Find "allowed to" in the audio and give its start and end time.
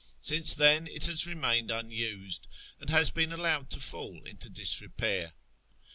3.31-3.79